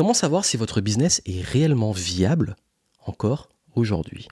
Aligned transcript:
Comment 0.00 0.14
savoir 0.14 0.46
si 0.46 0.56
votre 0.56 0.80
business 0.80 1.20
est 1.26 1.44
réellement 1.44 1.92
viable 1.92 2.56
encore 3.04 3.50
aujourd'hui? 3.76 4.28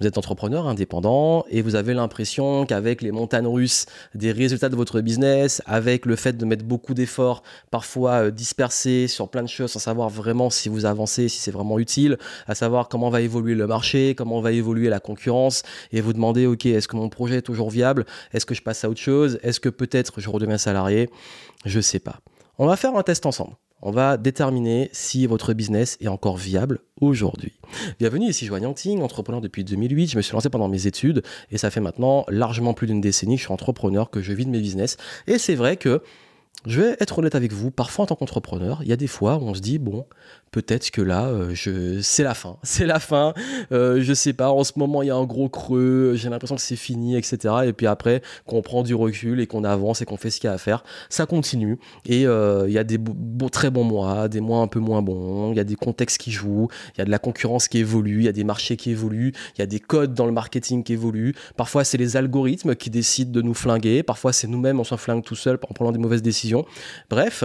Vous 0.00 0.08
êtes 0.08 0.18
entrepreneur 0.18 0.66
indépendant 0.66 1.44
et 1.50 1.62
vous 1.62 1.76
avez 1.76 1.94
l'impression 1.94 2.66
qu'avec 2.66 3.00
les 3.00 3.12
montagnes 3.12 3.46
russes 3.46 3.86
des 4.16 4.32
résultats 4.32 4.70
de 4.70 4.74
votre 4.74 5.00
business, 5.00 5.62
avec 5.66 6.04
le 6.04 6.16
fait 6.16 6.36
de 6.36 6.44
mettre 6.44 6.64
beaucoup 6.64 6.94
d'efforts, 6.94 7.44
parfois 7.70 8.24
euh, 8.24 8.30
dispersés 8.32 9.06
sur 9.06 9.28
plein 9.28 9.44
de 9.44 9.48
choses 9.48 9.70
sans 9.70 9.78
savoir 9.78 10.08
vraiment 10.08 10.50
si 10.50 10.68
vous 10.68 10.84
avancez, 10.84 11.28
si 11.28 11.38
c'est 11.38 11.52
vraiment 11.52 11.78
utile, 11.78 12.18
à 12.48 12.56
savoir 12.56 12.88
comment 12.88 13.08
va 13.08 13.20
évoluer 13.20 13.54
le 13.54 13.68
marché, 13.68 14.16
comment 14.16 14.40
va 14.40 14.50
évoluer 14.50 14.88
la 14.88 14.98
concurrence, 14.98 15.62
et 15.92 16.00
vous 16.00 16.12
demandez, 16.12 16.46
ok, 16.46 16.66
est-ce 16.66 16.88
que 16.88 16.96
mon 16.96 17.08
projet 17.08 17.36
est 17.36 17.42
toujours 17.42 17.70
viable? 17.70 18.04
Est-ce 18.32 18.46
que 18.46 18.56
je 18.56 18.62
passe 18.62 18.82
à 18.82 18.90
autre 18.90 19.00
chose? 19.00 19.38
Est-ce 19.44 19.60
que 19.60 19.68
peut-être 19.68 20.20
je 20.20 20.28
redeviens 20.28 20.58
salarié? 20.58 21.08
Je 21.64 21.78
sais 21.78 22.00
pas. 22.00 22.18
On 22.58 22.66
va 22.66 22.74
faire 22.74 22.96
un 22.96 23.04
test 23.04 23.26
ensemble 23.26 23.54
on 23.84 23.90
va 23.90 24.16
déterminer 24.16 24.88
si 24.92 25.26
votre 25.26 25.52
business 25.52 25.98
est 26.00 26.08
encore 26.08 26.38
viable 26.38 26.80
aujourd'hui. 27.02 27.52
Bienvenue 28.00 28.26
ici 28.26 28.46
Joanne 28.46 28.62
Yangting, 28.62 29.02
entrepreneur 29.02 29.42
depuis 29.42 29.62
2008. 29.62 30.08
Je 30.08 30.16
me 30.16 30.22
suis 30.22 30.32
lancé 30.32 30.48
pendant 30.48 30.68
mes 30.68 30.86
études 30.86 31.22
et 31.50 31.58
ça 31.58 31.70
fait 31.70 31.80
maintenant 31.80 32.24
largement 32.28 32.72
plus 32.72 32.86
d'une 32.86 33.02
décennie 33.02 33.36
que 33.36 33.40
je 33.40 33.44
suis 33.44 33.52
entrepreneur, 33.52 34.08
que 34.08 34.22
je 34.22 34.32
vis 34.32 34.46
de 34.46 34.50
mes 34.50 34.60
business. 34.60 34.96
Et 35.26 35.36
c'est 35.36 35.54
vrai 35.54 35.76
que 35.76 36.00
je 36.66 36.80
vais 36.80 36.96
être 36.98 37.18
honnête 37.18 37.34
avec 37.34 37.52
vous, 37.52 37.70
parfois 37.70 38.04
en 38.04 38.06
tant 38.06 38.16
qu'entrepreneur, 38.16 38.80
il 38.82 38.88
y 38.88 38.92
a 38.92 38.96
des 38.96 39.06
fois 39.06 39.36
où 39.36 39.42
on 39.42 39.54
se 39.54 39.60
dit, 39.60 39.78
bon, 39.78 40.06
peut-être 40.50 40.90
que 40.90 41.02
là, 41.02 41.26
euh, 41.26 42.00
c'est 42.00 42.22
la 42.22 42.32
fin. 42.32 42.56
C'est 42.62 42.86
la 42.86 43.00
fin. 43.00 43.34
Euh, 43.72 44.00
je 44.00 44.12
sais 44.14 44.32
pas, 44.32 44.50
en 44.50 44.64
ce 44.64 44.72
moment, 44.76 45.02
il 45.02 45.06
y 45.06 45.10
a 45.10 45.16
un 45.16 45.24
gros 45.24 45.48
creux, 45.48 46.14
j'ai 46.16 46.28
l'impression 46.28 46.56
que 46.56 46.62
c'est 46.62 46.76
fini, 46.76 47.16
etc. 47.16 47.54
Et 47.66 47.72
puis 47.72 47.86
après, 47.86 48.22
qu'on 48.46 48.62
prend 48.62 48.82
du 48.82 48.94
recul 48.94 49.40
et 49.40 49.46
qu'on 49.46 49.64
avance 49.64 50.00
et 50.00 50.06
qu'on 50.06 50.16
fait 50.16 50.30
ce 50.30 50.40
qu'il 50.40 50.48
y 50.48 50.50
a 50.50 50.54
à 50.54 50.58
faire, 50.58 50.84
ça 51.08 51.26
continue. 51.26 51.78
Et 52.06 52.26
euh, 52.26 52.64
il 52.66 52.72
y 52.72 52.78
a 52.78 52.84
des 52.84 52.98
très 53.52 53.70
bons 53.70 53.84
mois, 53.84 54.28
des 54.28 54.40
mois 54.40 54.60
un 54.60 54.66
peu 54.66 54.80
moins 54.80 55.02
bons, 55.02 55.52
il 55.52 55.56
y 55.56 55.60
a 55.60 55.64
des 55.64 55.76
contextes 55.76 56.18
qui 56.18 56.32
jouent, 56.32 56.68
il 56.94 56.98
y 56.98 57.02
a 57.02 57.04
de 57.04 57.10
la 57.10 57.18
concurrence 57.18 57.68
qui 57.68 57.78
évolue, 57.78 58.20
il 58.20 58.24
y 58.24 58.28
a 58.28 58.32
des 58.32 58.44
marchés 58.44 58.76
qui 58.76 58.90
évoluent, 58.90 59.32
il 59.56 59.60
y 59.60 59.62
a 59.62 59.66
des 59.66 59.80
codes 59.80 60.14
dans 60.14 60.26
le 60.26 60.32
marketing 60.32 60.82
qui 60.82 60.94
évoluent. 60.94 61.34
Parfois, 61.56 61.84
c'est 61.84 61.98
les 61.98 62.16
algorithmes 62.16 62.74
qui 62.74 62.90
décident 62.90 63.30
de 63.30 63.42
nous 63.42 63.54
flinguer, 63.54 64.02
parfois, 64.02 64.32
c'est 64.32 64.46
nous-mêmes, 64.48 64.80
on 64.80 64.84
s'en 64.84 64.96
flingue 64.96 65.22
tout 65.22 65.36
seul 65.36 65.58
en 65.68 65.74
prenant 65.74 65.92
des 65.92 65.98
mauvaises 65.98 66.22
décisions. 66.22 66.43
Bref, 67.10 67.44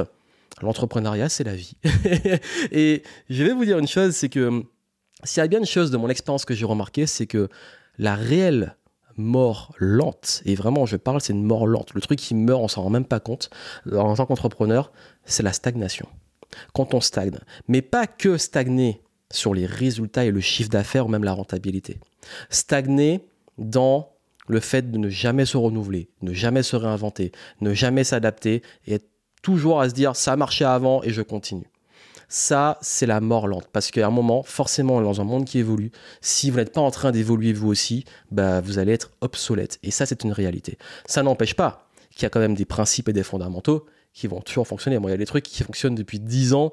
l'entrepreneuriat, 0.61 1.29
c'est 1.29 1.43
la 1.43 1.55
vie. 1.55 1.73
et 2.71 3.03
je 3.29 3.43
vais 3.43 3.53
vous 3.53 3.65
dire 3.65 3.79
une 3.79 3.87
chose, 3.87 4.15
c'est 4.15 4.29
que 4.29 4.63
s'il 5.23 5.41
y 5.41 5.43
a 5.43 5.47
bien 5.47 5.59
une 5.59 5.65
chose 5.65 5.91
de 5.91 5.97
mon 5.97 6.09
expérience 6.09 6.45
que 6.45 6.53
j'ai 6.53 6.65
remarqué, 6.65 7.05
c'est 7.05 7.27
que 7.27 7.49
la 7.97 8.15
réelle 8.15 8.75
mort 9.17 9.73
lente, 9.77 10.41
et 10.45 10.55
vraiment 10.55 10.85
je 10.85 10.95
parle, 10.95 11.19
c'est 11.19 11.33
une 11.33 11.43
mort 11.43 11.67
lente, 11.67 11.93
le 11.93 12.01
truc 12.01 12.19
qui 12.19 12.35
meurt, 12.35 12.61
on 12.61 12.67
s'en 12.69 12.83
rend 12.83 12.89
même 12.89 13.05
pas 13.05 13.19
compte, 13.19 13.49
en 13.91 14.15
tant 14.15 14.25
qu'entrepreneur, 14.25 14.91
c'est 15.25 15.43
la 15.43 15.51
stagnation. 15.51 16.07
Quand 16.73 16.93
on 16.93 17.01
stagne, 17.01 17.37
mais 17.67 17.81
pas 17.81 18.07
que 18.07 18.37
stagner 18.37 19.01
sur 19.31 19.53
les 19.53 19.65
résultats 19.65 20.25
et 20.25 20.31
le 20.31 20.39
chiffre 20.39 20.69
d'affaires 20.69 21.05
ou 21.05 21.09
même 21.09 21.23
la 21.23 21.33
rentabilité. 21.33 21.99
Stagner 22.49 23.27
dans 23.57 24.13
le 24.49 24.59
fait 24.59 24.91
de 24.91 24.97
ne 24.97 25.09
jamais 25.09 25.45
se 25.45 25.55
renouveler, 25.55 26.09
ne 26.21 26.33
jamais 26.33 26.63
se 26.63 26.75
réinventer, 26.75 27.31
ne 27.61 27.73
jamais 27.73 28.03
s'adapter 28.03 28.63
et 28.87 28.95
être 28.95 29.07
toujours 29.41 29.79
à 29.79 29.87
se 29.87 29.93
dire 29.93 30.15
ça 30.15 30.35
marchait 30.35 30.65
avant 30.65 31.01
et 31.03 31.11
je 31.11 31.21
continue. 31.21 31.69
Ça, 32.27 32.77
c'est 32.81 33.07
la 33.07 33.21
mort 33.21 33.47
lente. 33.47 33.67
Parce 33.71 33.89
qu'à 33.89 34.05
un 34.05 34.11
moment, 34.11 34.43
forcément, 34.43 35.01
dans 35.01 35.19
un 35.19 35.23
monde 35.23 35.45
qui 35.45 35.57
évolue, 35.57 35.91
si 36.21 36.51
vous 36.51 36.57
n'êtes 36.57 36.73
pas 36.73 36.81
en 36.81 36.91
train 36.91 37.11
d'évoluer 37.11 37.53
vous 37.53 37.69
aussi, 37.69 38.05
bah, 38.31 38.61
vous 38.61 38.77
allez 38.77 38.91
être 38.93 39.11
obsolète. 39.21 39.79
Et 39.81 39.89
ça, 39.89 40.05
c'est 40.05 40.23
une 40.23 40.31
réalité. 40.31 40.77
Ça 41.07 41.23
n'empêche 41.23 41.55
pas 41.55 41.89
qu'il 42.11 42.23
y 42.23 42.25
a 42.27 42.29
quand 42.29 42.39
même 42.39 42.53
des 42.53 42.65
principes 42.65 43.09
et 43.09 43.13
des 43.13 43.23
fondamentaux 43.23 43.85
qui 44.13 44.27
vont 44.27 44.41
toujours 44.41 44.67
fonctionner. 44.67 44.99
Moi, 44.99 45.09
il 45.09 45.13
y 45.13 45.15
a 45.15 45.17
des 45.17 45.25
trucs 45.25 45.45
qui 45.45 45.63
fonctionnent 45.63 45.95
depuis 45.95 46.19
10 46.19 46.53
ans 46.53 46.71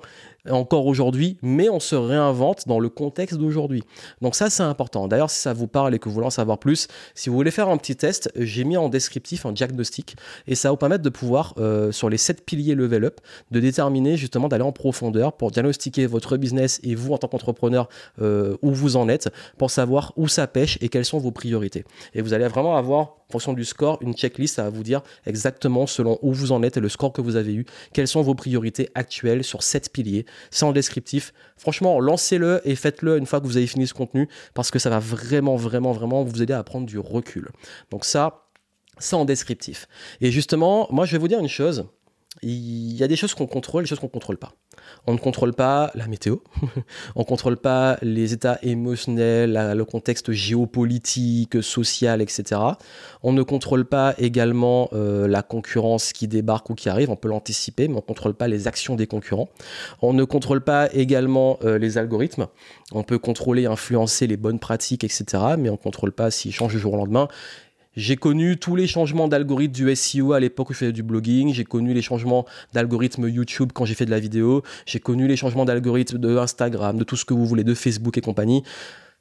encore 0.50 0.86
aujourd'hui, 0.86 1.38
mais 1.42 1.68
on 1.68 1.80
se 1.80 1.94
réinvente 1.94 2.66
dans 2.66 2.78
le 2.78 2.88
contexte 2.88 3.36
d'aujourd'hui. 3.38 3.82
Donc 4.22 4.34
ça, 4.34 4.50
c'est 4.50 4.62
important. 4.62 5.08
D'ailleurs, 5.08 5.30
si 5.30 5.40
ça 5.40 5.52
vous 5.52 5.66
parle 5.66 5.94
et 5.94 5.98
que 5.98 6.08
vous 6.08 6.14
voulez 6.14 6.26
en 6.26 6.30
savoir 6.30 6.58
plus, 6.58 6.88
si 7.14 7.28
vous 7.28 7.36
voulez 7.36 7.50
faire 7.50 7.68
un 7.68 7.76
petit 7.76 7.96
test, 7.96 8.30
j'ai 8.36 8.64
mis 8.64 8.76
en 8.76 8.88
descriptif 8.88 9.46
un 9.46 9.52
diagnostic 9.52 10.16
et 10.46 10.54
ça 10.54 10.68
va 10.68 10.72
vous 10.72 10.78
permettre 10.78 11.02
de 11.02 11.08
pouvoir, 11.08 11.54
euh, 11.58 11.92
sur 11.92 12.08
les 12.08 12.18
7 12.18 12.44
piliers 12.44 12.74
level 12.74 13.04
up, 13.04 13.20
de 13.50 13.60
déterminer 13.60 14.16
justement 14.16 14.48
d'aller 14.48 14.64
en 14.64 14.72
profondeur 14.72 15.32
pour 15.32 15.50
diagnostiquer 15.50 16.06
votre 16.06 16.36
business 16.36 16.80
et 16.82 16.94
vous 16.94 17.12
en 17.12 17.18
tant 17.18 17.28
qu'entrepreneur 17.28 17.88
euh, 18.20 18.56
où 18.62 18.72
vous 18.72 18.96
en 18.96 19.08
êtes, 19.08 19.30
pour 19.58 19.70
savoir 19.70 20.12
où 20.16 20.28
ça 20.28 20.46
pêche 20.46 20.78
et 20.80 20.88
quelles 20.88 21.04
sont 21.04 21.18
vos 21.18 21.30
priorités. 21.30 21.84
Et 22.14 22.22
vous 22.22 22.34
allez 22.34 22.48
vraiment 22.48 22.76
avoir, 22.76 23.00
en 23.00 23.32
fonction 23.32 23.52
du 23.52 23.64
score, 23.64 23.98
une 24.00 24.14
checklist 24.14 24.58
à 24.58 24.70
vous 24.70 24.82
dire 24.82 25.02
exactement 25.26 25.86
selon 25.86 26.18
où 26.22 26.32
vous 26.32 26.52
en 26.52 26.62
êtes 26.62 26.76
et 26.76 26.80
le 26.80 26.88
score 26.88 27.12
que 27.12 27.20
vous 27.20 27.36
avez 27.36 27.54
eu, 27.54 27.66
quelles 27.92 28.08
sont 28.08 28.22
vos 28.22 28.34
priorités 28.34 28.88
actuelles 28.94 29.44
sur 29.44 29.62
7 29.62 29.92
piliers 29.92 30.26
c'est 30.50 30.64
en 30.64 30.72
descriptif. 30.72 31.32
Franchement, 31.56 32.00
lancez-le 32.00 32.60
et 32.64 32.74
faites-le 32.74 33.18
une 33.18 33.26
fois 33.26 33.40
que 33.40 33.46
vous 33.46 33.56
avez 33.56 33.66
fini 33.66 33.86
ce 33.86 33.94
contenu 33.94 34.28
parce 34.54 34.70
que 34.70 34.78
ça 34.78 34.90
va 34.90 34.98
vraiment, 34.98 35.56
vraiment, 35.56 35.92
vraiment 35.92 36.22
vous 36.22 36.42
aider 36.42 36.52
à 36.52 36.62
prendre 36.62 36.86
du 36.86 36.98
recul. 36.98 37.50
Donc 37.90 38.04
ça, 38.04 38.46
c'est 38.98 39.16
en 39.16 39.24
descriptif. 39.24 39.88
Et 40.20 40.30
justement, 40.30 40.88
moi, 40.90 41.04
je 41.04 41.12
vais 41.12 41.18
vous 41.18 41.28
dire 41.28 41.38
une 41.38 41.48
chose 41.48 41.86
il 42.42 42.96
y 42.96 43.02
a 43.02 43.08
des 43.08 43.16
choses 43.16 43.34
qu'on 43.34 43.46
contrôle, 43.46 43.84
des 43.84 43.88
choses 43.88 44.00
qu'on 44.00 44.08
contrôle 44.08 44.36
pas. 44.36 44.52
On 45.06 45.14
ne 45.14 45.18
contrôle 45.18 45.52
pas 45.52 45.90
la 45.94 46.06
météo, 46.06 46.36
on 47.16 47.20
ne 47.20 47.24
contrôle 47.24 47.56
pas 47.56 47.98
les 48.02 48.32
états 48.32 48.58
émotionnels, 48.62 49.72
le 49.74 49.84
contexte 49.84 50.32
géopolitique, 50.32 51.62
social, 51.62 52.20
etc. 52.20 52.60
On 53.22 53.32
ne 53.32 53.42
contrôle 53.42 53.84
pas 53.84 54.14
également 54.18 54.88
euh, 54.92 55.26
la 55.26 55.42
concurrence 55.42 56.12
qui 56.12 56.28
débarque 56.28 56.70
ou 56.70 56.74
qui 56.74 56.88
arrive, 56.88 57.10
on 57.10 57.16
peut 57.16 57.28
l'anticiper, 57.28 57.88
mais 57.88 57.94
on 57.94 57.98
ne 57.98 58.00
contrôle 58.02 58.34
pas 58.34 58.48
les 58.48 58.68
actions 58.68 58.96
des 58.96 59.06
concurrents. 59.06 59.48
On 60.02 60.12
ne 60.12 60.24
contrôle 60.24 60.60
pas 60.60 60.92
également 60.92 61.58
euh, 61.64 61.78
les 61.78 61.98
algorithmes. 61.98 62.46
On 62.92 63.02
peut 63.02 63.18
contrôler, 63.18 63.66
influencer 63.66 64.26
les 64.26 64.36
bonnes 64.36 64.58
pratiques, 64.60 65.04
etc. 65.04 65.24
Mais 65.58 65.68
on 65.68 65.72
ne 65.72 65.78
contrôle 65.78 66.12
pas 66.12 66.30
s'ils 66.30 66.52
changent 66.52 66.74
du 66.74 66.78
jour 66.78 66.94
au 66.94 66.96
lendemain. 66.96 67.28
J'ai 67.96 68.16
connu 68.16 68.58
tous 68.58 68.76
les 68.76 68.86
changements 68.86 69.26
d'algorithme 69.26 69.72
du 69.72 69.96
SEO 69.96 70.34
à 70.34 70.40
l'époque 70.40 70.68
où 70.68 70.74
je 70.74 70.78
faisais 70.78 70.92
du 70.92 71.02
blogging. 71.02 71.54
J'ai 71.54 71.64
connu 71.64 71.94
les 71.94 72.02
changements 72.02 72.44
d'algorithme 72.74 73.26
YouTube 73.26 73.70
quand 73.72 73.86
j'ai 73.86 73.94
fait 73.94 74.04
de 74.04 74.10
la 74.10 74.20
vidéo. 74.20 74.62
J'ai 74.84 75.00
connu 75.00 75.26
les 75.26 75.36
changements 75.36 75.64
d'algorithme 75.64 76.18
de 76.18 76.36
Instagram, 76.36 76.98
de 76.98 77.04
tout 77.04 77.16
ce 77.16 77.24
que 77.24 77.32
vous 77.32 77.46
voulez, 77.46 77.64
de 77.64 77.72
Facebook 77.72 78.18
et 78.18 78.20
compagnie. 78.20 78.62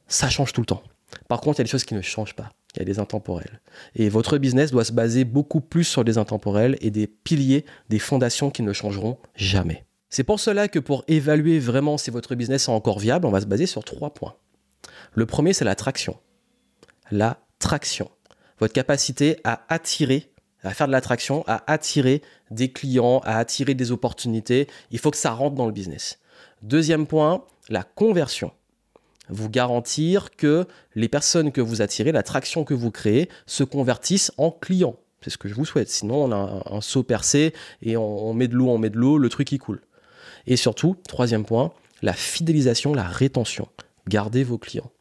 Ça 0.08 0.30
change 0.30 0.52
tout 0.52 0.59
le 0.59 0.66
temps. 0.66 0.84
Par 1.30 1.40
contre, 1.40 1.59
il 1.59 1.62
y 1.62 1.63
a 1.63 1.63
des 1.63 1.69
choses 1.69 1.86
qui 1.86 1.94
ne 1.94 2.02
changent 2.02 2.36
pas. 2.36 2.52
Il 2.75 2.80
y 2.80 2.81
a 2.81 2.86
des 2.86 3.00
intemporels. 3.00 3.62
Et 3.96 4.09
votre 4.09 4.38
business 4.38 4.72
doit 4.72 4.84
se 4.84 4.92
baser 4.92 5.24
beaucoup 5.24 5.62
plus 5.62 5.86
sur 5.86 6.03
des 6.03 6.18
intemporels 6.18 6.78
et 6.81 6.92
des 6.92 7.07
piliers, 7.07 7.63
des 7.88 8.00
fondations 8.00 8.52
qui 8.52 8.62
ne 8.62 8.74
changeront 8.74 9.18
jamais. 9.36 9.86
C'est 10.09 10.25
pour 10.25 10.42
cela 10.42 10.68
que 10.68 10.80
pour 10.80 11.06
évaluer 11.07 11.59
vraiment 11.59 11.97
si 11.97 12.12
votre 12.12 12.36
business 12.36 12.68
est 12.68 12.72
encore 12.72 13.00
viable, 13.00 13.25
on 13.25 13.31
va 13.31 13.40
se 13.40 13.46
baser 13.46 13.68
sur 13.68 13.86
trois 13.86 14.13
points. 14.13 14.36
Le 15.13 15.25
premier, 15.25 15.53
c'est 15.53 15.66
la 15.66 15.75
traction. 15.75 16.18
La 17.09 17.40
traction 17.59 18.09
votre 18.59 18.73
capacité 18.73 19.38
à 19.43 19.66
attirer, 19.69 20.31
à 20.63 20.73
faire 20.73 20.88
de 20.88 20.91
l'attraction, 20.91 21.43
à 21.47 21.63
attirer 21.71 22.21
des 22.51 22.71
clients, 22.71 23.19
à 23.23 23.38
attirer 23.38 23.73
des 23.73 23.91
opportunités. 23.91 24.67
Il 24.91 24.99
faut 24.99 25.11
que 25.11 25.17
ça 25.17 25.31
rentre 25.31 25.55
dans 25.55 25.66
le 25.66 25.71
business. 25.71 26.19
Deuxième 26.61 27.07
point, 27.07 27.44
la 27.69 27.83
conversion. 27.83 28.51
Vous 29.29 29.49
garantir 29.49 30.31
que 30.31 30.67
les 30.94 31.09
personnes 31.09 31.51
que 31.51 31.61
vous 31.61 31.81
attirez, 31.81 32.11
l'attraction 32.11 32.63
que 32.63 32.73
vous 32.73 32.91
créez, 32.91 33.29
se 33.47 33.63
convertissent 33.63 34.31
en 34.38 34.51
clients. 34.51 34.97
C'est 35.21 35.31
ce 35.31 35.38
que 35.38 35.47
je 35.47 35.55
vous 35.55 35.65
souhaite. 35.65 35.89
Sinon, 35.89 36.25
on 36.25 36.31
a 36.31 36.63
un, 36.71 36.81
saut 36.81 37.01
percé 37.01 37.53
et 37.81 37.97
on, 37.97 38.27
on 38.27 38.33
met 38.33 38.47
de 38.47 38.53
l'eau, 38.53 38.69
on 38.69 38.77
met 38.77 38.91
de 38.91 38.97
l'eau, 38.97 39.17
le 39.17 39.29
truc 39.29 39.47
qui 39.47 39.57
coule. 39.57 39.81
Et 40.45 40.55
surtout, 40.55 40.95
troisième 41.07 41.45
point, 41.45 41.73
la 42.03 42.13
fidélisation, 42.13 42.94
la 42.94 43.07
rétention. 43.07 43.67
Gardez 44.07 44.44
vos 44.44 44.59
clients. 44.59 44.91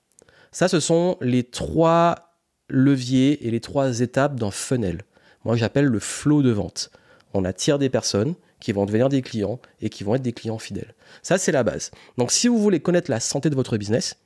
Ça, 0.52 0.68
ce 0.68 0.80
sont 0.80 1.18
les 1.20 1.44
trois 1.44 2.33
leviers 2.68 3.46
et 3.46 3.50
les 3.50 3.60
trois 3.60 4.00
étapes 4.00 4.38
d'un 4.38 4.50
funnel. 4.50 5.02
Moi, 5.44 5.56
j'appelle 5.56 5.86
le 5.86 5.98
flow 5.98 6.42
de 6.42 6.50
vente. 6.50 6.90
On 7.34 7.44
attire 7.44 7.78
des 7.78 7.90
personnes 7.90 8.34
qui 8.60 8.72
vont 8.72 8.86
devenir 8.86 9.08
des 9.08 9.20
clients 9.20 9.60
et 9.80 9.90
qui 9.90 10.04
vont 10.04 10.14
être 10.14 10.22
des 10.22 10.32
clients 10.32 10.58
fidèles. 10.58 10.94
Ça, 11.22 11.36
c'est 11.36 11.52
la 11.52 11.62
base. 11.62 11.90
Donc, 12.16 12.32
si 12.32 12.48
vous 12.48 12.58
voulez 12.58 12.80
connaître 12.80 13.10
la 13.10 13.20
santé 13.20 13.50
de 13.50 13.54
votre 13.54 13.76
business, 13.76 14.16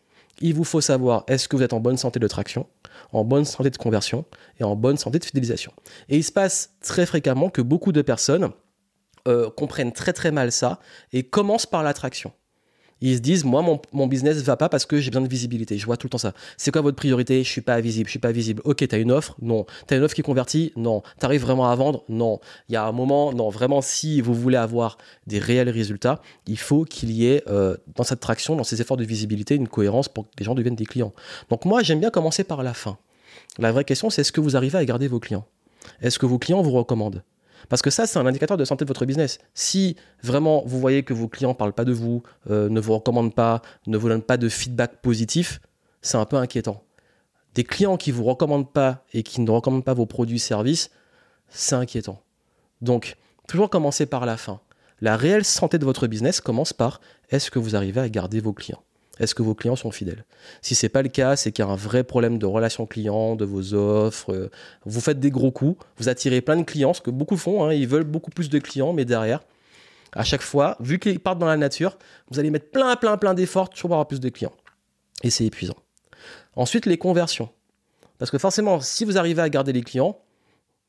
il 0.41 0.55
vous 0.55 0.65
faut 0.65 0.81
savoir 0.81 1.25
est-ce 1.27 1.49
que 1.49 1.57
vous 1.57 1.63
êtes 1.63 1.73
en 1.73 1.81
bonne 1.81 1.97
santé 1.97 2.21
de 2.21 2.29
traction, 2.29 2.67
en 3.13 3.25
bonne 3.25 3.45
santé 3.45 3.71
de 3.71 3.77
conversion 3.77 4.25
et 4.61 4.65
en 4.65 4.77
bonne 4.77 4.97
santé 4.97 5.19
de 5.19 5.25
fidélisation. 5.25 5.73
Et 6.09 6.17
il 6.17 6.25
se 6.25 6.31
passe 6.33 6.75
très 6.81 7.07
fréquemment 7.07 7.51
que 7.51 7.63
beaucoup 7.63 7.93
de 7.93 8.03
personnes 8.03 8.51
euh, 9.27 9.51
comprennent 9.51 9.93
très 9.93 10.13
très 10.13 10.31
mal 10.31 10.53
ça 10.53 10.79
et 11.13 11.25
commencent 11.25 11.67
par 11.67 11.83
l'attraction. 11.83 12.33
Ils 13.01 13.17
se 13.17 13.21
disent, 13.21 13.45
moi, 13.45 13.63
mon, 13.63 13.81
mon 13.93 14.07
business 14.07 14.39
va 14.39 14.57
pas 14.57 14.69
parce 14.69 14.87
que 14.87 14.99
j'ai 14.99 15.11
besoin 15.11 15.23
de 15.23 15.29
visibilité. 15.29 15.79
Je 15.79 15.87
vois 15.87 15.97
tout 15.97 16.07
le 16.07 16.11
temps 16.11 16.19
ça. 16.19 16.33
C'est 16.57 16.71
quoi 16.71 16.83
votre 16.83 16.97
priorité? 16.97 17.45
Je 17.45 17.49
suis 17.49 17.61
pas 17.61 17.81
visible, 17.81 18.07
je 18.07 18.13
suis 18.13 18.19
pas 18.19 18.33
visible. 18.33 18.61
Ok, 18.65 18.87
tu 18.87 18.95
as 18.95 18.99
une 18.99 19.13
offre? 19.13 19.37
Non. 19.41 19.67
Tu 19.87 19.95
as 19.95 19.97
une 19.97 20.03
offre 20.03 20.15
qui 20.15 20.23
convertit 20.23 20.73
Non. 20.77 21.03
Tu 21.19 21.25
arrives 21.25 21.43
vraiment 21.43 21.71
à 21.71 21.75
vendre? 21.77 22.05
Non. 22.09 22.41
Il 22.69 22.73
y 22.73 22.77
a 22.77 22.85
un 22.85 22.93
moment, 22.93 23.33
non, 23.33 23.49
vraiment, 23.51 23.81
si 23.81 24.21
vous 24.21 24.35
voulez 24.35 24.57
avoir 24.57 24.99
des 25.27 25.39
réels 25.39 25.71
résultats, 25.71 26.21
il 26.47 26.59
faut 26.59 26.85
qu'il 26.85 27.11
y 27.11 27.27
ait 27.27 27.43
euh, 27.49 27.77
dans 27.95 28.05
cette 28.05 28.21
traction, 28.21 28.57
dans 28.57 28.65
ces 28.65 28.81
efforts 28.81 28.97
de 28.97 29.05
visibilité, 29.05 29.55
une 29.55 29.69
cohérence 29.69 30.09
pour 30.09 30.25
que 30.25 30.31
les 30.39 30.45
gens 30.45 30.55
deviennent 30.55 30.75
des 30.75 30.87
clients. 30.87 31.13
Donc 31.51 31.65
moi, 31.65 31.83
j'aime 31.83 32.01
bien 32.01 32.11
commencer 32.11 32.45
par 32.45 32.63
la 32.63 32.75
fin. 32.75 32.99
La 33.59 33.73
vraie 33.73 33.85
question, 33.85 34.11
c'est 34.11 34.23
est-ce 34.23 34.33
que 34.33 34.41
vous 34.41 34.57
arrivez 34.57 34.79
à 34.79 34.85
garder 34.85 35.09
vos 35.09 35.21
clients? 35.21 35.47
Est-ce 36.01 36.19
que 36.19 36.27
vos 36.27 36.39
clients 36.39 36.63
vous 36.63 36.73
recommandent? 36.73 37.23
Parce 37.69 37.83
que 37.83 37.91
ça, 37.91 38.07
c'est 38.07 38.19
un 38.19 38.27
indicateur 38.27 38.57
de 38.57 38.65
santé 38.65 38.85
de 38.85 38.89
votre 38.89 39.05
business. 39.05 39.39
Si 39.55 39.97
vraiment 40.23 40.63
vous 40.67 40.79
voyez 40.79 41.03
que 41.03 41.13
vos 41.13 41.29
clients 41.29 41.51
ne 41.51 41.55
parlent 41.55 41.73
pas 41.73 41.85
de 41.85 41.93
vous, 41.93 42.23
euh, 42.51 42.69
ne 42.69 42.81
vous 42.81 42.95
recommandent 42.95 43.35
pas, 43.35 43.63
ne 43.87 43.97
vous 43.97 44.09
donnent 44.09 44.23
pas 44.23 44.37
de 44.37 44.49
feedback 44.49 45.01
positif, 45.03 45.61
c'est 46.03 46.17
un 46.17 46.25
peu 46.25 46.37
inquiétant. 46.37 46.85
Des 47.55 47.65
clients 47.65 47.97
qui 47.97 48.11
ne 48.11 48.17
vous 48.17 48.25
recommandent 48.25 48.73
pas 48.73 49.05
et 49.13 49.23
qui 49.23 49.41
ne 49.41 49.51
recommandent 49.51 49.85
pas 49.85 49.95
vos 49.95 50.07
produits 50.07 50.39
services, 50.39 50.91
c'est 51.49 51.75
inquiétant. 51.75 52.23
Donc, 52.81 53.17
toujours 53.49 53.71
commencer 53.71 54.07
par 54.07 54.27
la 54.27 54.37
fin. 54.37 54.61
La 55.01 55.17
réelle 55.17 55.45
santé 55.45 55.79
de 55.79 55.85
votre 55.85 56.07
business 56.07 56.41
commence 56.41 56.73
par 56.73 57.01
est-ce 57.31 57.51
que 57.51 57.59
vous 57.59 57.77
arrivez 57.77 58.01
à 58.01 58.09
garder 58.09 58.41
vos 58.41 58.53
clients? 58.53 58.83
Est-ce 59.19 59.35
que 59.35 59.43
vos 59.43 59.55
clients 59.55 59.77
sont 59.77 59.91
fidèles? 59.91 60.25
Si 60.63 60.75
ce 60.75 60.87
n'est 60.87 60.91
pas 60.91 61.03
le 61.03 61.09
cas, 61.09 61.37
c'est 61.37 61.53
qu'il 61.53 61.65
y 61.65 61.69
a 61.69 61.71
un 61.71 61.77
vrai 61.77 62.05
problème 62.05 62.39
de 62.39 62.47
relation 62.47 62.87
client, 62.87 63.37
de 63.37 63.45
vos 63.45 63.75
offres. 63.75 64.33
Euh, 64.33 64.51
vous 64.85 65.01
faites 65.01 65.21
des 65.21 65.31
gros 65.31 65.51
coups, 65.51 65.85
vous 65.97 66.09
attirez 66.09 66.41
plein 66.41 66.57
de 66.57 66.63
clients, 66.63 66.95
ce 66.95 67.01
que 67.01 67.11
beaucoup 67.11 67.37
font. 67.37 67.65
Hein, 67.65 67.73
ils 67.73 67.89
veulent 67.89 68.05
beaucoup 68.05 68.31
plus 68.31 68.49
de 68.49 68.59
clients, 68.59 68.93
mais 68.93 69.05
derrière, 69.05 69.41
à 70.13 70.25
chaque 70.25 70.43
fois, 70.43 70.77
vu 70.81 70.99
qu'ils 70.99 71.21
partent 71.21 71.39
dans 71.39 71.47
la 71.47 71.57
nature, 71.57 71.99
vous 72.31 72.39
allez 72.39 72.51
mettre 72.51 72.71
plein, 72.71 72.97
plein, 72.97 73.17
plein 73.17 73.35
d'efforts 73.35 73.71
pour 73.71 73.91
avoir 73.91 74.07
plus 74.07 74.21
de 74.21 74.29
clients. 74.29 74.55
Et 75.23 75.31
c'est 75.31 75.45
épuisant. 75.45 75.77
Ensuite, 76.55 76.87
les 76.87 76.99
conversions. 76.99 77.51
Parce 78.19 78.31
que 78.31 78.39
forcément, 78.39 78.81
si 78.81 79.05
vous 79.05 79.19
arrivez 79.19 79.43
à 79.43 79.49
garder 79.49 79.73
les 79.73 79.83
clients, 79.83 80.19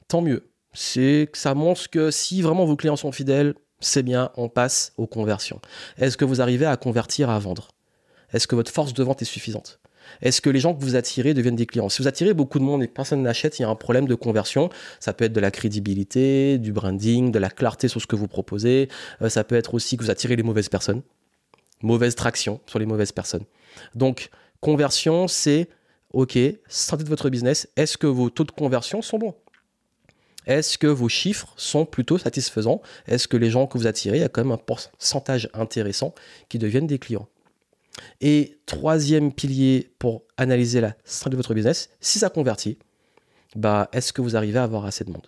tant 0.08 0.22
mieux. 0.22 0.50
C'est 0.74 1.30
que 1.32 1.38
ça 1.38 1.56
montre 1.56 1.90
que 1.90 2.12
si 2.12 2.42
vraiment 2.42 2.66
vos 2.66 2.76
clients 2.76 2.96
sont 2.96 3.12
fidèles, 3.12 3.56
c'est 3.80 4.04
bien, 4.04 4.32
on 4.36 4.50
passe 4.50 4.94
aux 4.98 5.08
conversions. 5.08 5.62
Est-ce 5.98 6.18
que 6.18 6.26
vous 6.26 6.42
arrivez 6.42 6.66
à 6.66 6.78
convertir 6.78 7.30
à 7.30 7.40
vendre? 7.40 7.70
Est-ce 8.34 8.48
que 8.48 8.56
votre 8.56 8.72
force 8.72 8.94
de 8.94 9.04
vente 9.04 9.22
est 9.22 9.26
suffisante? 9.26 9.80
Est-ce 10.22 10.42
que 10.42 10.50
les 10.50 10.60
gens 10.60 10.74
que 10.74 10.82
vous 10.82 10.96
attirez 10.96 11.34
deviennent 11.34 11.56
des 11.56 11.66
clients? 11.66 11.90
Si 11.90 12.02
vous 12.02 12.08
attirez 12.08 12.34
beaucoup 12.34 12.60
de 12.60 12.64
monde 12.64 12.84
et 12.84 12.88
personne 12.88 13.22
n'achète, 13.22 13.60
il 13.60 13.62
y 13.62 13.66
a 13.66 13.70
un 13.70 13.76
problème 13.76 14.08
de 14.08 14.16
conversion. 14.16 14.70
Ça 15.00 15.14
peut 15.14 15.26
être 15.26 15.34
de 15.34 15.40
la 15.40 15.52
crédibilité, 15.52 16.58
du 16.58 16.72
branding, 16.72 17.32
de 17.32 17.40
la 17.40 17.50
clarté 17.50 17.88
sur 17.88 18.02
ce 18.02 18.08
que 18.08 18.16
vous 18.16 18.28
proposez. 18.28 18.90
Euh, 19.22 19.30
ça 19.30 19.44
peut 19.44 19.56
être 19.56 19.74
aussi 19.74 19.98
que 19.98 20.04
vous 20.04 20.10
attirez 20.10 20.36
les 20.36 20.44
mauvaises 20.44 20.70
personnes. 20.70 21.02
Mauvaise 21.82 22.16
traction 22.16 22.60
sur 22.66 22.80
les 22.80 22.86
mauvaises 22.86 23.12
personnes. 23.12 23.44
Donc, 23.96 24.30
conversion, 24.62 25.28
c'est 25.28 25.70
OK, 26.12 26.38
santé 26.68 27.04
de 27.04 27.10
votre 27.10 27.30
business. 27.30 27.70
Est-ce 27.76 27.98
que 27.98 28.08
vos 28.08 28.30
taux 28.30 28.44
de 28.44 28.52
conversion 28.52 29.02
sont 29.02 29.20
bons? 29.20 29.36
Est-ce 30.48 30.78
que 30.78 30.88
vos 30.88 31.10
chiffres 31.10 31.54
sont 31.58 31.86
plutôt 31.86 32.18
satisfaisants? 32.18 32.82
Est-ce 33.08 33.28
que 33.28 33.38
les 33.38 33.52
gens 33.52 33.68
que 33.68 33.78
vous 33.78 33.86
attirez, 33.86 34.18
il 34.18 34.22
y 34.22 34.24
a 34.24 34.30
quand 34.30 34.44
même 34.44 34.52
un 34.52 34.58
pourcentage 34.58 35.50
intéressant 35.54 36.16
qui 36.50 36.58
deviennent 36.58 36.88
des 36.88 36.98
clients? 36.98 37.28
Et 38.22 38.60
troisième 38.66 39.32
pilier 39.32 39.92
pour 40.00 40.24
analyser 40.38 40.82
la 40.82 40.94
stratégie 41.04 41.38
de 41.38 41.38
votre 41.38 41.54
business, 41.54 41.90
si 42.00 42.20
ça 42.20 42.30
convertit, 42.30 42.78
bah, 43.56 43.90
est-ce 43.94 44.14
que 44.14 44.22
vous 44.22 44.36
arrivez 44.36 44.60
à 44.60 44.64
avoir 44.64 44.86
assez 44.86 45.04
de 45.04 45.12
monde? 45.12 45.28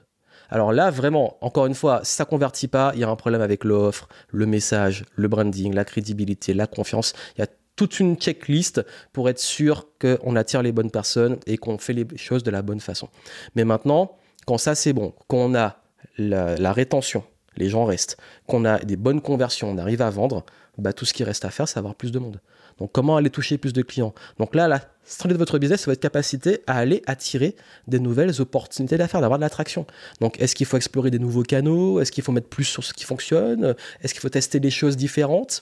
Alors 0.50 0.74
là, 0.74 0.92
vraiment, 0.92 1.38
encore 1.42 1.66
une 1.66 1.76
fois, 1.76 2.02
si 2.04 2.14
ça 2.14 2.26
convertit 2.26 2.68
pas, 2.68 2.92
il 2.94 3.00
y 3.00 3.04
a 3.04 3.10
un 3.10 3.16
problème 3.16 3.42
avec 3.42 3.64
l'offre, 3.64 4.10
le 4.30 4.46
message, 4.46 5.06
le 5.16 5.30
branding, 5.30 5.74
la 5.74 5.86
crédibilité, 5.86 6.54
la 6.54 6.68
confiance. 6.68 7.14
Il 7.38 7.40
y 7.40 7.44
a 7.44 7.48
toute 7.78 8.00
une 8.02 8.18
checklist 8.18 8.86
pour 9.14 9.30
être 9.30 9.40
sûr 9.40 9.88
qu'on 10.00 10.36
attire 10.36 10.62
les 10.62 10.74
bonnes 10.74 10.92
personnes 10.92 11.38
et 11.48 11.58
qu'on 11.58 11.78
fait 11.78 11.94
les 11.94 12.06
choses 12.18 12.44
de 12.44 12.52
la 12.52 12.62
bonne 12.62 12.82
façon. 12.82 13.08
Mais 13.56 13.64
maintenant, 13.64 14.18
quand 14.46 14.58
ça 14.58 14.76
c'est 14.76 14.94
bon, 14.94 15.14
qu'on 15.28 15.56
a 15.56 15.78
la, 16.18 16.74
rétention, 16.74 17.24
les 17.56 17.70
gens 17.70 17.86
restent, 17.86 18.18
qu'on 18.46 18.66
a 18.66 18.80
des 18.80 18.98
bonnes 18.98 19.22
conversions, 19.22 19.72
on 19.72 19.78
arrive 19.78 20.02
à 20.02 20.10
vendre, 20.10 20.46
bah, 20.78 20.94
tout 20.94 21.06
ce 21.06 21.14
qui 21.14 21.24
reste 21.24 21.46
à 21.46 21.50
faire, 21.50 21.68
c'est 21.68 21.80
avoir 21.80 21.96
plus 21.96 22.12
de 22.12 22.20
monde. 22.20 22.42
Donc 22.82 22.92
comment 22.92 23.16
aller 23.16 23.30
toucher 23.30 23.60
plus 23.60 23.74
de 23.74 23.84
clients? 23.84 24.16
Donc 24.40 24.56
là, 24.56 24.68
la 24.68 24.82
stratégie 25.04 25.36
de 25.36 25.40
votre 25.40 25.60
business, 25.60 25.82
c'est 25.82 25.92
votre 25.92 26.02
capacité 26.02 26.62
à 26.66 26.78
aller 26.78 27.04
attirer 27.06 27.56
des 27.88 28.00
nouvelles 28.00 28.42
opportunités 28.42 28.98
d'affaires, 28.98 29.22
d'avoir 29.22 29.38
de 29.38 29.44
l'attraction. 29.44 29.86
Donc 30.20 30.42
est-ce 30.42 30.56
qu'il 30.56 30.66
faut 30.66 30.78
explorer 30.78 31.12
des 31.12 31.20
nouveaux 31.20 31.44
canaux? 31.44 32.00
Est-ce 32.00 32.12
qu'il 32.12 32.24
faut 32.24 32.32
mettre 32.32 32.50
plus 32.50 32.64
sur 32.64 32.84
ce 32.84 32.96
qui 32.96 33.04
fonctionne? 33.04 33.76
Est-ce 34.02 34.16
qu'il 34.16 34.22
faut 34.22 34.30
tester 34.30 34.60
des 34.60 34.72
choses 34.72 34.98
différentes? 34.98 35.62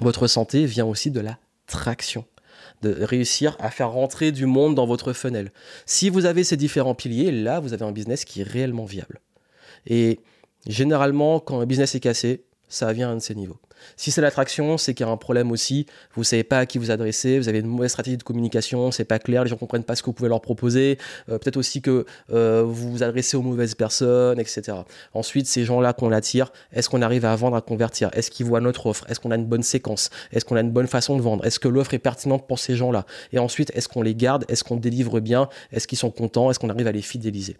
Votre 0.00 0.26
santé 0.26 0.66
vient 0.66 0.84
aussi 0.86 1.12
de 1.12 1.20
la 1.20 1.38
traction 1.68 2.24
de 2.82 2.90
réussir 3.04 3.56
à 3.60 3.70
faire 3.70 3.92
rentrer 3.92 4.32
du 4.32 4.46
monde 4.46 4.74
dans 4.74 4.86
votre 4.86 5.12
funnel. 5.12 5.52
Si 5.86 6.10
vous 6.10 6.26
avez 6.26 6.42
ces 6.42 6.56
différents 6.56 6.96
piliers, 6.96 7.30
là, 7.30 7.60
vous 7.60 7.72
avez 7.72 7.84
un 7.84 7.92
business 7.92 8.24
qui 8.24 8.40
est 8.40 8.44
réellement 8.44 8.84
viable. 8.84 9.20
Et 9.86 10.18
généralement, 10.66 11.38
quand 11.38 11.60
un 11.60 11.66
business 11.66 11.94
est 11.94 12.00
cassé, 12.00 12.42
ça 12.70 12.92
vient 12.94 13.10
à 13.10 13.12
un 13.12 13.16
de 13.16 13.20
ces 13.20 13.34
niveaux. 13.34 13.58
Si 13.96 14.10
c'est 14.10 14.20
l'attraction, 14.20 14.78
c'est 14.78 14.94
qu'il 14.94 15.06
y 15.06 15.08
a 15.08 15.12
un 15.12 15.16
problème 15.16 15.50
aussi. 15.50 15.86
Vous 16.14 16.22
ne 16.22 16.24
savez 16.24 16.44
pas 16.44 16.58
à 16.58 16.66
qui 16.66 16.78
vous 16.78 16.90
adresser, 16.90 17.38
vous 17.38 17.48
avez 17.48 17.58
une 17.58 17.66
mauvaise 17.66 17.90
stratégie 17.90 18.16
de 18.16 18.22
communication, 18.22 18.90
c'est 18.90 19.04
pas 19.04 19.18
clair, 19.18 19.44
les 19.44 19.50
gens 19.50 19.56
ne 19.56 19.60
comprennent 19.60 19.84
pas 19.84 19.96
ce 19.96 20.02
que 20.02 20.06
vous 20.06 20.12
pouvez 20.12 20.28
leur 20.28 20.40
proposer. 20.40 20.98
Euh, 21.28 21.38
peut-être 21.38 21.56
aussi 21.56 21.82
que 21.82 22.06
euh, 22.32 22.62
vous 22.64 22.92
vous 22.92 23.02
adressez 23.02 23.36
aux 23.36 23.42
mauvaises 23.42 23.74
personnes, 23.74 24.38
etc. 24.38 24.78
Ensuite, 25.14 25.46
ces 25.46 25.64
gens-là 25.64 25.92
qu'on 25.92 26.12
attire, 26.12 26.52
est-ce 26.72 26.88
qu'on 26.88 27.02
arrive 27.02 27.24
à 27.24 27.34
vendre, 27.36 27.56
à 27.56 27.60
convertir? 27.60 28.10
Est-ce 28.12 28.30
qu'ils 28.30 28.46
voient 28.46 28.60
notre 28.60 28.86
offre? 28.86 29.04
Est-ce 29.08 29.20
qu'on 29.20 29.30
a 29.30 29.36
une 29.36 29.46
bonne 29.46 29.62
séquence? 29.62 30.10
Est-ce 30.32 30.44
qu'on 30.44 30.56
a 30.56 30.60
une 30.60 30.70
bonne 30.70 30.86
façon 30.86 31.16
de 31.16 31.22
vendre? 31.22 31.44
Est-ce 31.44 31.58
que 31.58 31.68
l'offre 31.68 31.94
est 31.94 31.98
pertinente 31.98 32.46
pour 32.46 32.58
ces 32.58 32.76
gens-là? 32.76 33.06
Et 33.32 33.38
ensuite, 33.38 33.70
est-ce 33.74 33.88
qu'on 33.88 34.02
les 34.02 34.14
garde? 34.14 34.44
Est-ce 34.48 34.64
qu'on 34.64 34.76
délivre 34.76 35.20
bien? 35.20 35.48
Est-ce 35.72 35.86
qu'ils 35.86 35.98
sont 35.98 36.10
contents? 36.10 36.50
Est-ce 36.50 36.58
qu'on 36.58 36.70
arrive 36.70 36.86
à 36.86 36.92
les 36.92 37.02
fidéliser? 37.02 37.56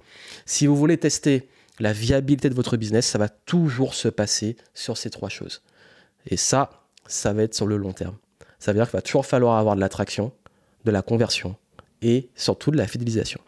Si 0.46 0.66
vous 0.66 0.76
voulez 0.76 0.96
tester 0.96 1.48
la 1.80 1.92
viabilité 1.92 2.48
de 2.48 2.54
votre 2.54 2.76
business, 2.76 3.06
ça 3.06 3.18
va 3.18 3.28
toujours 3.28 3.94
se 3.94 4.08
passer 4.08 4.56
sur 4.74 4.96
ces 4.96 5.10
trois 5.10 5.28
choses. 5.28 5.62
Et 6.26 6.36
ça, 6.36 6.70
ça 7.06 7.32
va 7.32 7.42
être 7.42 7.54
sur 7.54 7.66
le 7.66 7.76
long 7.76 7.92
terme. 7.92 8.16
Ça 8.58 8.72
veut 8.72 8.78
dire 8.78 8.86
qu'il 8.86 8.96
va 8.96 9.02
toujours 9.02 9.26
falloir 9.26 9.58
avoir 9.58 9.74
de 9.74 9.80
l'attraction, 9.80 10.32
de 10.84 10.90
la 10.90 11.02
conversion 11.02 11.56
et 12.02 12.28
surtout 12.34 12.70
de 12.70 12.76
la 12.76 12.86
fidélisation. 12.86 13.40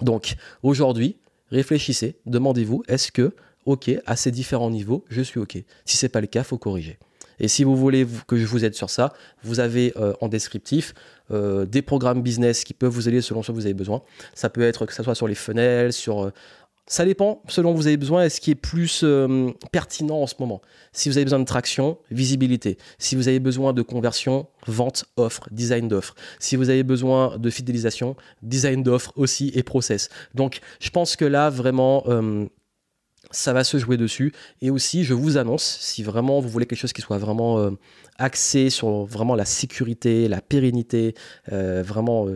Donc 0.00 0.34
aujourd'hui, 0.62 1.16
réfléchissez, 1.50 2.16
demandez-vous, 2.26 2.82
est-ce 2.88 3.12
que, 3.12 3.34
ok, 3.66 3.90
à 4.06 4.16
ces 4.16 4.32
différents 4.32 4.70
niveaux, 4.70 5.04
je 5.08 5.22
suis 5.22 5.38
ok 5.38 5.58
Si 5.84 5.96
ce 5.96 6.06
n'est 6.06 6.10
pas 6.10 6.20
le 6.20 6.26
cas, 6.26 6.40
il 6.40 6.46
faut 6.46 6.58
corriger. 6.58 6.98
Et 7.38 7.48
si 7.48 7.64
vous 7.64 7.76
voulez 7.76 8.06
que 8.26 8.36
je 8.36 8.46
vous 8.46 8.64
aide 8.64 8.74
sur 8.74 8.90
ça, 8.90 9.12
vous 9.42 9.58
avez 9.58 9.92
euh, 9.96 10.12
en 10.20 10.28
descriptif 10.28 10.94
euh, 11.30 11.64
des 11.64 11.82
programmes 11.82 12.22
business 12.22 12.62
qui 12.62 12.74
peuvent 12.74 12.92
vous 12.92 13.08
aider 13.08 13.20
selon 13.20 13.42
ce 13.42 13.48
que 13.48 13.56
vous 13.56 13.66
avez 13.66 13.74
besoin. 13.74 14.02
Ça 14.34 14.48
peut 14.48 14.62
être 14.62 14.86
que 14.86 14.94
ce 14.94 15.02
soit 15.02 15.14
sur 15.14 15.26
les 15.26 15.34
fenêtres, 15.34 15.94
sur 15.94 16.24
euh, 16.24 16.30
ça 16.86 17.04
dépend 17.04 17.42
selon 17.48 17.74
vous 17.74 17.86
avez 17.86 17.96
besoin 17.96 18.24
et 18.24 18.28
ce 18.28 18.40
qui 18.40 18.50
est 18.50 18.56
plus 18.56 19.02
euh, 19.04 19.50
pertinent 19.70 20.20
en 20.20 20.26
ce 20.26 20.34
moment? 20.40 20.60
Si 20.92 21.08
vous 21.08 21.16
avez 21.16 21.24
besoin 21.24 21.38
de 21.38 21.44
traction, 21.44 21.98
visibilité. 22.10 22.76
Si 22.98 23.14
vous 23.14 23.28
avez 23.28 23.38
besoin 23.38 23.72
de 23.72 23.82
conversion, 23.82 24.48
vente, 24.66 25.04
offre, 25.16 25.48
design 25.52 25.88
d'offre. 25.88 26.14
Si 26.40 26.56
vous 26.56 26.70
avez 26.70 26.82
besoin 26.82 27.38
de 27.38 27.50
fidélisation, 27.50 28.16
design 28.42 28.82
d'offre 28.82 29.12
aussi 29.16 29.52
et 29.54 29.62
process. 29.62 30.08
Donc 30.34 30.60
je 30.80 30.90
pense 30.90 31.16
que 31.16 31.24
là 31.24 31.50
vraiment 31.50 32.02
euh, 32.08 32.46
ça 33.30 33.52
va 33.52 33.62
se 33.62 33.78
jouer 33.78 33.96
dessus. 33.96 34.32
Et 34.60 34.70
aussi 34.70 35.04
je 35.04 35.14
vous 35.14 35.36
annonce, 35.36 35.78
si 35.80 36.02
vraiment 36.02 36.40
vous 36.40 36.48
voulez 36.48 36.66
quelque 36.66 36.80
chose 36.80 36.92
qui 36.92 37.00
soit 37.00 37.18
vraiment 37.18 37.60
euh, 37.60 37.70
axé 38.18 38.70
sur 38.70 39.04
vraiment 39.04 39.36
la 39.36 39.44
sécurité, 39.44 40.26
la 40.28 40.40
pérennité, 40.40 41.14
vraiment 41.48 42.26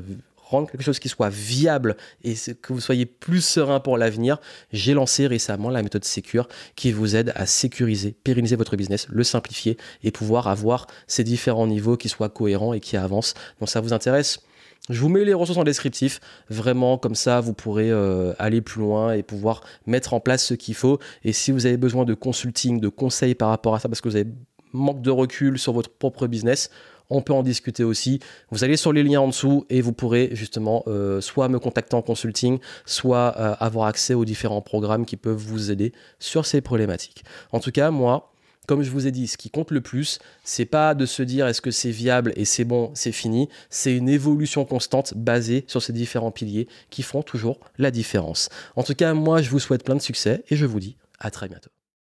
rendre 0.48 0.70
quelque 0.70 0.82
chose 0.82 0.98
qui 0.98 1.08
soit 1.08 1.28
viable 1.28 1.96
et 2.22 2.34
que 2.62 2.72
vous 2.72 2.80
soyez 2.80 3.04
plus 3.04 3.40
serein 3.40 3.80
pour 3.80 3.98
l'avenir, 3.98 4.38
j'ai 4.72 4.94
lancé 4.94 5.26
récemment 5.26 5.70
la 5.70 5.82
méthode 5.82 6.04
Secure 6.04 6.48
qui 6.76 6.92
vous 6.92 7.16
aide 7.16 7.32
à 7.34 7.46
sécuriser, 7.46 8.14
pérenniser 8.22 8.54
votre 8.54 8.76
business, 8.76 9.08
le 9.10 9.24
simplifier 9.24 9.76
et 10.04 10.12
pouvoir 10.12 10.46
avoir 10.46 10.86
ces 11.08 11.24
différents 11.24 11.66
niveaux 11.66 11.96
qui 11.96 12.08
soient 12.08 12.28
cohérents 12.28 12.72
et 12.74 12.80
qui 12.80 12.96
avancent. 12.96 13.34
Donc 13.58 13.68
ça 13.68 13.80
vous 13.80 13.92
intéresse? 13.92 14.40
Je 14.88 15.00
vous 15.00 15.08
mets 15.08 15.24
les 15.24 15.34
ressources 15.34 15.58
en 15.58 15.64
descriptif, 15.64 16.20
vraiment 16.48 16.96
comme 16.96 17.16
ça 17.16 17.40
vous 17.40 17.54
pourrez 17.54 17.90
euh, 17.90 18.34
aller 18.38 18.60
plus 18.60 18.80
loin 18.80 19.14
et 19.14 19.24
pouvoir 19.24 19.62
mettre 19.84 20.14
en 20.14 20.20
place 20.20 20.44
ce 20.44 20.54
qu'il 20.54 20.76
faut. 20.76 21.00
Et 21.24 21.32
si 21.32 21.50
vous 21.50 21.66
avez 21.66 21.76
besoin 21.76 22.04
de 22.04 22.14
consulting, 22.14 22.78
de 22.78 22.88
conseils 22.88 23.34
par 23.34 23.48
rapport 23.48 23.74
à 23.74 23.80
ça, 23.80 23.88
parce 23.88 24.00
que 24.00 24.08
vous 24.08 24.16
avez 24.16 24.30
manque 24.72 25.02
de 25.02 25.10
recul 25.10 25.58
sur 25.58 25.72
votre 25.72 25.90
propre 25.90 26.28
business, 26.28 26.70
on 27.10 27.22
peut 27.22 27.32
en 27.32 27.42
discuter 27.42 27.84
aussi. 27.84 28.20
Vous 28.50 28.64
allez 28.64 28.76
sur 28.76 28.92
les 28.92 29.02
liens 29.02 29.20
en 29.20 29.28
dessous 29.28 29.66
et 29.70 29.80
vous 29.80 29.92
pourrez 29.92 30.30
justement 30.32 30.82
euh, 30.86 31.20
soit 31.20 31.48
me 31.48 31.58
contacter 31.58 31.96
en 31.96 32.02
consulting, 32.02 32.58
soit 32.84 33.34
euh, 33.38 33.54
avoir 33.60 33.86
accès 33.86 34.14
aux 34.14 34.24
différents 34.24 34.62
programmes 34.62 35.06
qui 35.06 35.16
peuvent 35.16 35.36
vous 35.36 35.70
aider 35.70 35.92
sur 36.18 36.46
ces 36.46 36.60
problématiques. 36.60 37.24
En 37.52 37.60
tout 37.60 37.70
cas, 37.70 37.90
moi, 37.90 38.32
comme 38.66 38.82
je 38.82 38.90
vous 38.90 39.06
ai 39.06 39.12
dit, 39.12 39.28
ce 39.28 39.36
qui 39.36 39.50
compte 39.50 39.70
le 39.70 39.80
plus, 39.80 40.18
c'est 40.44 40.64
pas 40.64 40.94
de 40.94 41.06
se 41.06 41.22
dire 41.22 41.46
est-ce 41.46 41.60
que 41.60 41.70
c'est 41.70 41.90
viable 41.90 42.32
et 42.36 42.44
c'est 42.44 42.64
bon, 42.64 42.90
c'est 42.94 43.12
fini. 43.12 43.48
C'est 43.70 43.94
une 43.94 44.08
évolution 44.08 44.64
constante 44.64 45.14
basée 45.14 45.64
sur 45.68 45.82
ces 45.82 45.92
différents 45.92 46.32
piliers 46.32 46.66
qui 46.90 47.02
font 47.02 47.22
toujours 47.22 47.60
la 47.78 47.90
différence. 47.90 48.48
En 48.74 48.82
tout 48.82 48.94
cas, 48.94 49.14
moi, 49.14 49.40
je 49.40 49.50
vous 49.50 49.60
souhaite 49.60 49.84
plein 49.84 49.94
de 49.94 50.02
succès 50.02 50.42
et 50.50 50.56
je 50.56 50.66
vous 50.66 50.80
dis 50.80 50.96
à 51.20 51.30
très 51.30 51.48
bientôt. 51.48 51.75